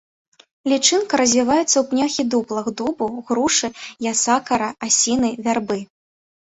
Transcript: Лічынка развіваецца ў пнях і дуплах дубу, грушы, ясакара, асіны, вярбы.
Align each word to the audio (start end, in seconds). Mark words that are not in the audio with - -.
Лічынка 0.71 1.13
развіваецца 1.21 1.67
ў 1.79 1.83
пнях 1.91 2.11
і 2.23 2.27
дуплах 2.35 2.73
дубу, 2.81 3.13
грушы, 3.29 3.67
ясакара, 4.15 4.69
асіны, 4.91 5.29
вярбы. 5.49 5.79